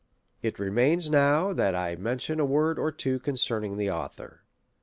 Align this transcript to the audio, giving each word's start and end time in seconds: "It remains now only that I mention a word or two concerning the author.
"It 0.41 0.57
remains 0.57 1.11
now 1.11 1.43
only 1.43 1.53
that 1.57 1.75
I 1.75 1.95
mention 1.95 2.39
a 2.39 2.43
word 2.45 2.79
or 2.79 2.91
two 2.91 3.19
concerning 3.19 3.77
the 3.77 3.91
author. 3.91 4.41